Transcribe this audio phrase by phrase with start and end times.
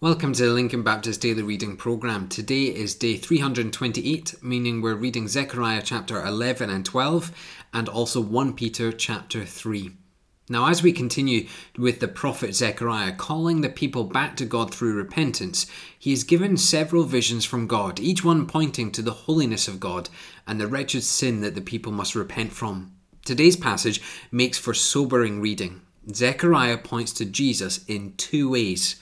[0.00, 2.28] Welcome to the Lincoln Baptist Daily Reading Program.
[2.28, 7.32] Today is day 328, meaning we're reading Zechariah chapter 11 and 12
[7.74, 9.90] and also 1 Peter chapter 3.
[10.48, 14.94] Now, as we continue with the prophet Zechariah calling the people back to God through
[14.94, 15.66] repentance,
[15.98, 20.10] he is given several visions from God, each one pointing to the holiness of God
[20.46, 22.92] and the wretched sin that the people must repent from.
[23.24, 25.80] Today's passage makes for sobering reading.
[26.14, 28.94] Zechariah points to Jesus in two ways.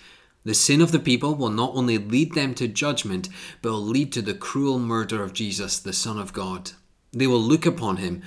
[0.46, 3.28] The sin of the people will not only lead them to judgment,
[3.62, 6.70] but will lead to the cruel murder of Jesus, the Son of God.
[7.10, 8.22] They will look upon him,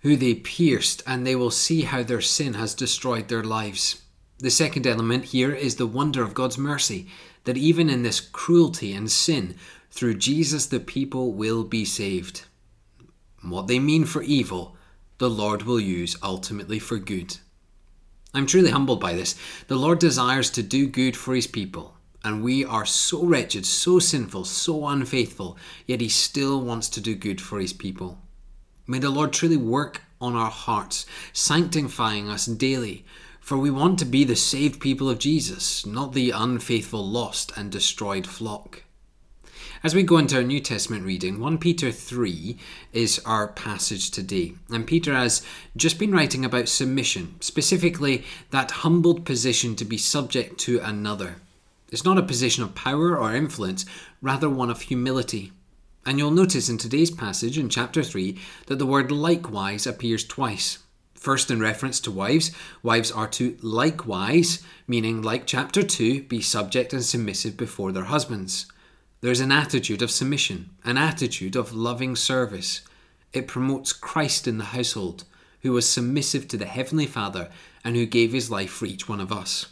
[0.00, 4.02] who they pierced, and they will see how their sin has destroyed their lives.
[4.38, 7.06] The second element here is the wonder of God's mercy,
[7.44, 9.54] that even in this cruelty and sin,
[9.92, 12.42] through Jesus the people will be saved.
[13.40, 14.76] What they mean for evil,
[15.18, 17.36] the Lord will use ultimately for good.
[18.34, 19.34] I'm truly humbled by this.
[19.68, 23.98] The Lord desires to do good for his people, and we are so wretched, so
[23.98, 28.18] sinful, so unfaithful, yet he still wants to do good for his people.
[28.86, 33.04] May the Lord truly work on our hearts, sanctifying us daily,
[33.38, 37.70] for we want to be the saved people of Jesus, not the unfaithful, lost, and
[37.70, 38.84] destroyed flock.
[39.84, 42.56] As we go into our New Testament reading, 1 Peter 3
[42.92, 44.52] is our passage today.
[44.70, 45.42] And Peter has
[45.76, 51.38] just been writing about submission, specifically that humbled position to be subject to another.
[51.90, 53.84] It's not a position of power or influence,
[54.20, 55.50] rather one of humility.
[56.06, 58.38] And you'll notice in today's passage in chapter 3
[58.68, 60.78] that the word likewise appears twice.
[61.14, 62.52] First, in reference to wives,
[62.84, 68.66] wives are to likewise, meaning like chapter 2, be subject and submissive before their husbands.
[69.22, 72.82] There's an attitude of submission, an attitude of loving service.
[73.32, 75.22] It promotes Christ in the household,
[75.60, 77.48] who was submissive to the Heavenly Father
[77.84, 79.66] and who gave his life for each one of us.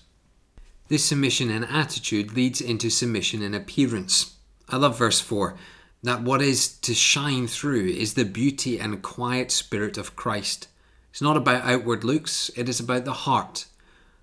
[0.87, 4.37] This submission and attitude leads into submission in appearance.
[4.69, 5.57] I love verse 4
[6.05, 10.69] that what is to shine through is the beauty and quiet spirit of Christ.
[11.11, 13.67] It's not about outward looks, it is about the heart.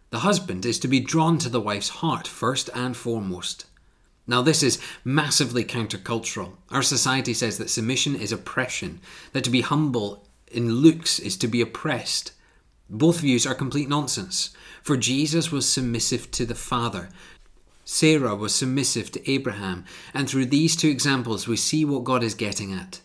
[0.10, 3.66] The husband is to be drawn to the wife's heart first and foremost.
[4.28, 6.54] Now, this is massively countercultural.
[6.70, 9.00] Our society says that submission is oppression,
[9.32, 12.34] that to be humble in looks is to be oppressed.
[12.90, 14.52] Both views are complete nonsense,
[14.84, 17.10] for Jesus was submissive to the Father.
[17.86, 22.34] Sarah was submissive to Abraham, and through these two examples, we see what God is
[22.36, 23.00] getting at.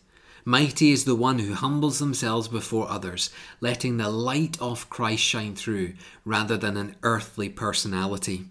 [0.44, 5.54] Mighty is the one who humbles themselves before others, letting the light of Christ shine
[5.54, 5.94] through,
[6.24, 8.46] rather than an earthly personality.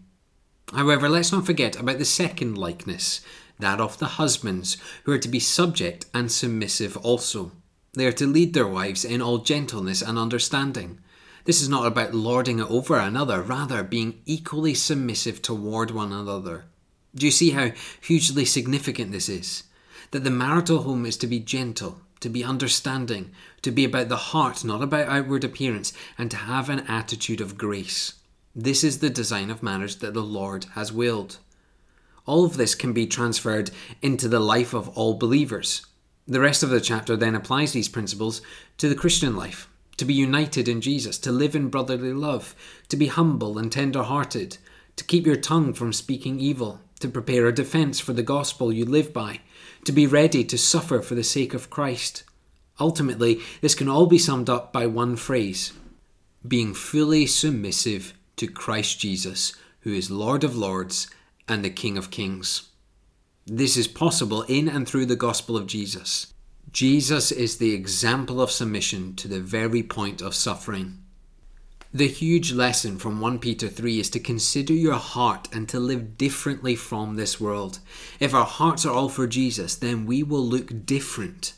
[0.74, 3.22] However, let's not forget about the second likeness,
[3.60, 7.52] that of the husbands, who are to be subject and submissive also.
[7.94, 11.00] They are to lead their wives in all gentleness and understanding.
[11.44, 16.66] This is not about lording it over another, rather, being equally submissive toward one another.
[17.14, 19.64] Do you see how hugely significant this is?
[20.12, 23.32] That the marital home is to be gentle, to be understanding,
[23.64, 27.58] to be about the heart, not about outward appearance, and to have an attitude of
[27.58, 28.14] grace.
[28.56, 31.38] This is the design of marriage that the Lord has willed.
[32.26, 35.86] All of this can be transferred into the life of all believers.
[36.28, 38.42] The rest of the chapter then applies these principles
[38.78, 42.56] to the Christian life to be united in Jesus, to live in brotherly love,
[42.90, 44.58] to be humble and tender hearted,
[44.96, 48.84] to keep your tongue from speaking evil, to prepare a defence for the gospel you
[48.84, 49.40] live by,
[49.86, 52.24] to be ready to suffer for the sake of Christ.
[52.80, 55.72] Ultimately, this can all be summed up by one phrase
[56.48, 61.08] being fully submissive to Christ Jesus, who is Lord of Lords
[61.48, 62.70] and the King of Kings.
[63.46, 66.34] This is possible in and through the gospel of Jesus.
[66.72, 71.04] Jesus is the example of submission to the very point of suffering.
[71.94, 76.18] The huge lesson from 1 Peter 3 is to consider your heart and to live
[76.18, 77.78] differently from this world.
[78.20, 81.54] If our hearts are all for Jesus, then we will look different.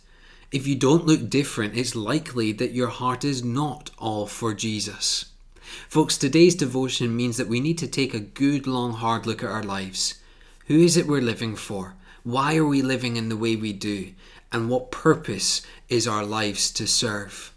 [0.52, 5.30] If you don't look different, it's likely that your heart is not all for Jesus.
[5.88, 9.50] Folks, today's devotion means that we need to take a good, long, hard look at
[9.50, 10.16] our lives.
[10.68, 11.96] Who is it we're living for?
[12.24, 14.14] Why are we living in the way we do?
[14.52, 17.53] And what purpose is our lives to serve?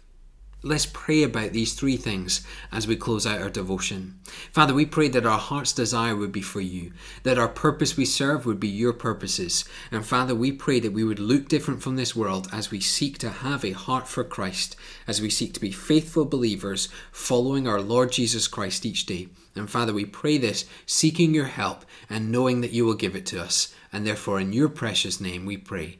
[0.67, 4.19] Let's pray about these three things as we close out our devotion.
[4.51, 6.91] Father, we pray that our heart's desire would be for you,
[7.23, 9.63] that our purpose we serve would be your purposes.
[9.91, 13.17] And Father, we pray that we would look different from this world as we seek
[13.19, 14.75] to have a heart for Christ,
[15.07, 19.29] as we seek to be faithful believers following our Lord Jesus Christ each day.
[19.55, 23.25] And Father, we pray this seeking your help and knowing that you will give it
[23.27, 23.73] to us.
[23.93, 25.99] And therefore, in your precious name we pray.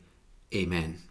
[0.53, 1.06] Amen.